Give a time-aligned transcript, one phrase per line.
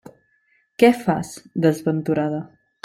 [0.83, 1.31] Què fas,
[1.69, 2.45] desventurada?